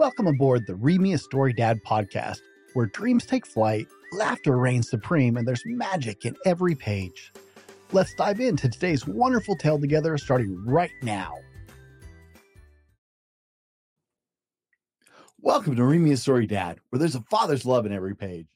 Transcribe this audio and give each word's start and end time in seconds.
Welcome 0.00 0.28
aboard 0.28 0.66
the 0.66 0.76
Read 0.76 1.02
Me 1.02 1.12
a 1.12 1.18
Story 1.18 1.52
Dad 1.52 1.78
podcast, 1.86 2.38
where 2.72 2.86
dreams 2.86 3.26
take 3.26 3.44
flight, 3.44 3.86
laughter 4.12 4.56
reigns 4.56 4.88
supreme, 4.88 5.36
and 5.36 5.46
there's 5.46 5.60
magic 5.66 6.24
in 6.24 6.34
every 6.46 6.74
page. 6.74 7.30
Let's 7.92 8.14
dive 8.14 8.40
into 8.40 8.70
today's 8.70 9.06
wonderful 9.06 9.56
tale 9.56 9.78
together, 9.78 10.16
starting 10.16 10.64
right 10.64 10.90
now. 11.02 11.34
Welcome 15.38 15.76
to 15.76 15.84
Read 15.84 16.00
Me 16.00 16.12
a 16.12 16.16
Story 16.16 16.46
Dad, 16.46 16.78
where 16.88 16.98
there's 16.98 17.14
a 17.14 17.24
father's 17.30 17.66
love 17.66 17.84
in 17.84 17.92
every 17.92 18.16
page. 18.16 18.48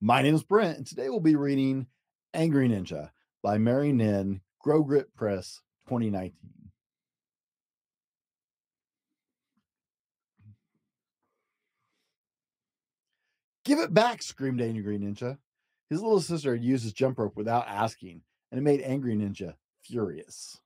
My 0.00 0.22
name 0.22 0.34
is 0.34 0.42
Brent, 0.42 0.78
and 0.78 0.86
today 0.86 1.10
we'll 1.10 1.20
be 1.20 1.36
reading 1.36 1.88
Angry 2.32 2.70
Ninja 2.70 3.10
by 3.42 3.58
Mary 3.58 3.92
Nhin, 3.92 4.40
Grow 4.60 4.82
Grit 4.82 5.14
Press, 5.14 5.60
2019. 5.88 6.59
Give 13.70 13.78
it 13.78 13.94
back, 13.94 14.20
screamed 14.20 14.60
Angry 14.60 14.98
Ninja. 14.98 15.38
His 15.90 16.02
little 16.02 16.20
sister 16.20 16.54
had 16.54 16.64
used 16.64 16.82
his 16.82 16.92
jump 16.92 17.20
rope 17.20 17.36
without 17.36 17.68
asking, 17.68 18.22
and 18.50 18.58
it 18.58 18.64
made 18.64 18.80
Angry 18.80 19.14
Ninja 19.14 19.54
furious. 19.84 20.60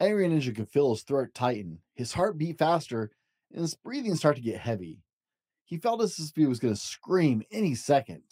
Angry 0.00 0.26
Ninja 0.26 0.56
could 0.56 0.70
feel 0.70 0.88
his 0.94 1.02
throat 1.02 1.34
tighten, 1.34 1.80
his 1.92 2.14
heart 2.14 2.38
beat 2.38 2.56
faster, 2.56 3.10
and 3.52 3.60
his 3.60 3.74
breathing 3.74 4.14
start 4.14 4.36
to 4.36 4.42
get 4.42 4.58
heavy. 4.58 5.02
He 5.66 5.76
felt 5.76 6.00
as 6.00 6.18
if 6.18 6.34
he 6.34 6.46
was 6.46 6.60
going 6.60 6.72
to 6.72 6.80
scream 6.80 7.42
any 7.52 7.74
second. 7.74 8.22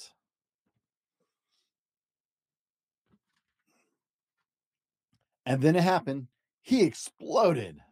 And 5.44 5.60
then 5.60 5.76
it 5.76 5.84
happened. 5.84 6.28
He 6.62 6.82
exploded. 6.82 7.82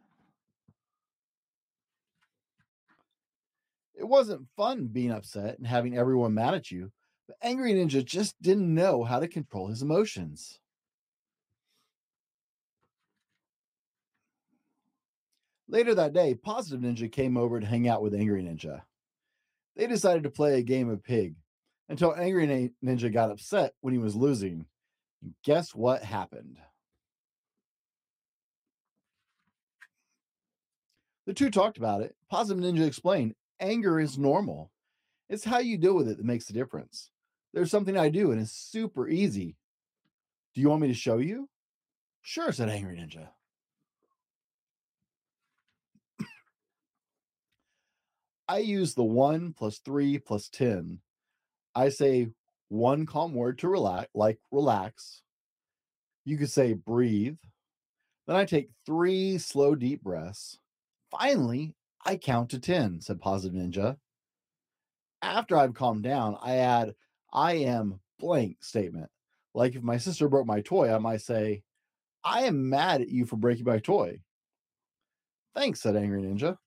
It 3.97 4.07
wasn't 4.07 4.47
fun 4.55 4.87
being 4.87 5.11
upset 5.11 5.57
and 5.57 5.65
having 5.65 5.97
everyone 5.97 6.33
mad 6.33 6.53
at 6.53 6.69
you, 6.69 6.91
but 7.27 7.37
Angry 7.41 7.73
Ninja 7.73 8.05
just 8.05 8.39
didn't 8.41 8.73
know 8.73 9.03
how 9.03 9.19
to 9.19 9.27
control 9.27 9.67
his 9.67 9.81
emotions. 9.81 10.59
Later 15.67 15.95
that 15.95 16.13
day, 16.13 16.35
Positive 16.35 16.79
Ninja 16.79 17.11
came 17.11 17.35
over 17.35 17.59
to 17.59 17.65
hang 17.65 17.87
out 17.87 18.01
with 18.01 18.13
Angry 18.13 18.43
Ninja. 18.43 18.83
They 19.75 19.87
decided 19.87 20.23
to 20.23 20.29
play 20.29 20.57
a 20.59 20.63
game 20.63 20.89
of 20.89 21.03
pig 21.03 21.35
until 21.89 22.15
Angry 22.15 22.71
Ninja 22.83 23.11
got 23.11 23.31
upset 23.31 23.73
when 23.81 23.93
he 23.93 23.99
was 23.99 24.15
losing. 24.15 24.65
And 25.21 25.33
guess 25.43 25.75
what 25.75 26.03
happened? 26.03 26.57
The 31.25 31.33
two 31.33 31.49
talked 31.49 31.77
about 31.77 32.01
it. 32.01 32.15
Positive 32.29 32.63
Ninja 32.63 32.85
explained 32.87 33.35
anger 33.59 33.99
is 33.99 34.17
normal. 34.17 34.71
It's 35.29 35.43
how 35.43 35.59
you 35.59 35.77
deal 35.77 35.95
with 35.95 36.07
it 36.07 36.17
that 36.17 36.25
makes 36.25 36.45
the 36.45 36.53
difference. 36.53 37.09
There's 37.53 37.71
something 37.71 37.97
I 37.97 38.09
do 38.09 38.31
and 38.31 38.41
it's 38.41 38.51
super 38.51 39.07
easy. 39.07 39.55
Do 40.53 40.61
you 40.61 40.69
want 40.69 40.81
me 40.81 40.87
to 40.87 40.93
show 40.93 41.17
you? 41.17 41.49
Sure, 42.21 42.51
said 42.51 42.69
Angry 42.69 42.97
Ninja. 42.97 43.29
I 48.49 48.59
use 48.59 48.93
the 48.93 49.03
one 49.03 49.53
plus 49.53 49.79
three 49.79 50.19
plus 50.19 50.47
10. 50.49 50.99
I 51.75 51.89
say 51.89 52.29
one 52.69 53.05
calm 53.05 53.33
word 53.33 53.59
to 53.59 53.67
relax, 53.67 54.09
like 54.13 54.39
relax. 54.51 55.21
You 56.25 56.37
could 56.37 56.49
say 56.49 56.73
breathe. 56.73 57.37
Then 58.25 58.35
I 58.35 58.45
take 58.45 58.69
three 58.85 59.37
slow, 59.37 59.75
deep 59.75 60.01
breaths. 60.01 60.59
Finally, 61.11 61.75
I 62.07 62.15
count 62.15 62.49
to 62.51 62.59
10, 62.59 63.01
said 63.01 63.19
Positive 63.19 63.53
Ninja. 63.53 63.97
After 65.21 65.57
I've 65.57 65.73
calmed 65.73 66.03
down, 66.03 66.37
I 66.41 66.55
add, 66.55 66.95
I 67.33 67.55
am 67.55 67.99
blank 68.17 68.63
statement. 68.63 69.09
Like 69.53 69.75
if 69.75 69.83
my 69.83 69.97
sister 69.97 70.29
broke 70.29 70.47
my 70.47 70.61
toy, 70.61 70.93
I 70.93 70.99
might 70.99 71.21
say, 71.21 71.63
I 72.23 72.43
am 72.43 72.69
mad 72.69 73.01
at 73.01 73.09
you 73.09 73.25
for 73.25 73.35
breaking 73.35 73.65
my 73.65 73.79
toy. 73.79 74.21
Thanks, 75.53 75.81
said 75.81 75.97
Angry 75.97 76.21
Ninja. 76.21 76.57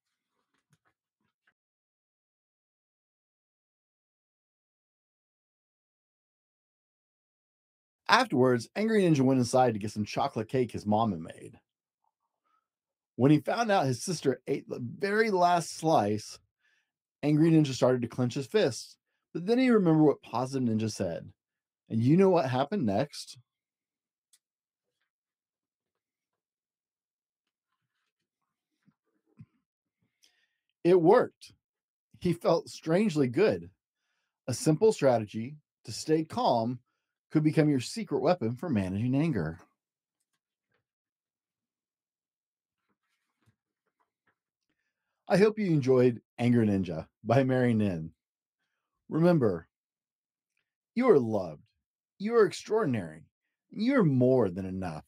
Afterwards, 8.11 8.69
Angry 8.77 9.03
Ninja 9.05 9.23
went 9.23 9.41
inside 9.41 9.73
to 9.73 9.79
get 9.81 9.93
some 9.93 10.05
chocolate 10.05 10.49
cake 10.49 10.73
his 10.73 10.85
mom 10.85 11.13
had 11.13 11.21
made. 11.21 11.59
When 13.21 13.31
he 13.31 13.41
found 13.41 13.71
out 13.71 13.85
his 13.85 14.03
sister 14.03 14.41
ate 14.47 14.67
the 14.67 14.81
very 14.81 15.31
last 15.31 15.77
slice, 15.77 16.39
Angry 17.23 17.51
Ninja 17.51 17.75
started 17.75 18.01
to 18.01 18.09
clench 18.09 18.33
his 18.33 18.47
fists. 18.47 18.97
But 19.35 19.45
then 19.45 19.59
he 19.59 19.69
remembered 19.69 20.05
what 20.05 20.23
Positive 20.23 20.67
Ninja 20.67 20.91
said. 20.91 21.31
And 21.91 22.03
you 22.03 22.17
know 22.17 22.31
what 22.31 22.49
happened 22.49 22.87
next? 22.87 23.37
It 30.83 30.99
worked. 30.99 31.53
He 32.21 32.33
felt 32.33 32.71
strangely 32.71 33.29
good. 33.29 33.69
A 34.49 34.55
simple 34.55 34.95
strategy 34.95 35.57
to 35.85 35.93
stay 35.93 36.25
calm 36.25 36.79
could 37.31 37.43
become 37.43 37.69
your 37.69 37.81
secret 37.81 38.21
weapon 38.23 38.57
for 38.57 38.71
managing 38.71 39.15
anger. 39.15 39.59
I 45.33 45.37
hope 45.37 45.61
you 45.61 45.67
enjoyed 45.67 46.21
Anger 46.41 46.65
Ninja 46.65 47.07
by 47.23 47.45
Mary 47.45 47.73
Nhin. 47.73 48.11
Remember, 49.09 49.69
you 50.97 51.09
are 51.09 51.21
loved, 51.21 51.63
you 52.19 52.35
are 52.35 52.45
extraordinary, 52.45 53.29
you 53.71 53.95
are 53.95 54.05
more 54.05 54.51
than 54.51 54.67
enough. 54.67 55.05